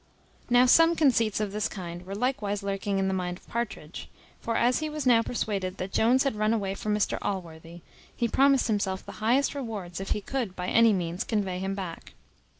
[0.49, 4.57] Now some conceits of this kind were likewise lurking in the mind of Partridge; for,
[4.57, 7.81] as he was now persuaded that Jones had run away from Mr Allworthy,
[8.15, 12.13] he promised himself the highest rewards if he could by any means convey him back.